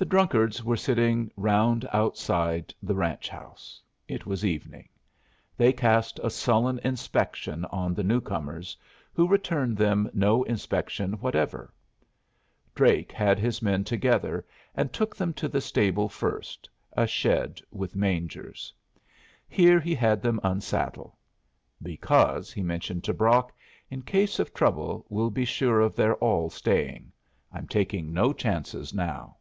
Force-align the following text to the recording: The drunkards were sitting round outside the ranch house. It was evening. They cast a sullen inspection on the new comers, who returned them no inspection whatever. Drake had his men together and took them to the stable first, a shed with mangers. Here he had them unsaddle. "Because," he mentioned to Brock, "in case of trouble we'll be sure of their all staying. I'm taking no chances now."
The 0.00 0.06
drunkards 0.06 0.64
were 0.64 0.78
sitting 0.78 1.30
round 1.36 1.86
outside 1.92 2.72
the 2.82 2.94
ranch 2.94 3.28
house. 3.28 3.82
It 4.08 4.24
was 4.24 4.46
evening. 4.46 4.88
They 5.58 5.74
cast 5.74 6.18
a 6.22 6.30
sullen 6.30 6.78
inspection 6.78 7.66
on 7.66 7.92
the 7.92 8.02
new 8.02 8.22
comers, 8.22 8.78
who 9.12 9.28
returned 9.28 9.76
them 9.76 10.10
no 10.14 10.42
inspection 10.44 11.12
whatever. 11.20 11.70
Drake 12.74 13.12
had 13.12 13.38
his 13.38 13.60
men 13.60 13.84
together 13.84 14.42
and 14.74 14.90
took 14.90 15.14
them 15.14 15.34
to 15.34 15.48
the 15.48 15.60
stable 15.60 16.08
first, 16.08 16.66
a 16.96 17.06
shed 17.06 17.60
with 17.70 17.94
mangers. 17.94 18.72
Here 19.50 19.78
he 19.80 19.94
had 19.94 20.22
them 20.22 20.40
unsaddle. 20.42 21.18
"Because," 21.82 22.50
he 22.50 22.62
mentioned 22.62 23.04
to 23.04 23.12
Brock, 23.12 23.52
"in 23.90 24.00
case 24.00 24.38
of 24.38 24.54
trouble 24.54 25.04
we'll 25.10 25.28
be 25.30 25.44
sure 25.44 25.80
of 25.82 25.94
their 25.94 26.14
all 26.14 26.48
staying. 26.48 27.12
I'm 27.52 27.68
taking 27.68 28.14
no 28.14 28.32
chances 28.32 28.94
now." 28.94 29.36